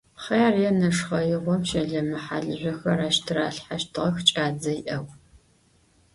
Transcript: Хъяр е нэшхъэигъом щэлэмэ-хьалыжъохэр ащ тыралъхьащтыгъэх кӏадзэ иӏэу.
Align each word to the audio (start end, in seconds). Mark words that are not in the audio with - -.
Хъяр 0.23 0.55
е 0.67 0.69
нэшхъэигъом 0.79 1.61
щэлэмэ-хьалыжъохэр 1.69 2.99
ащ 3.07 3.15
тыралъхьащтыгъэх 3.25 4.15
кӏадзэ 4.35 4.71
иӏэу. 4.79 5.05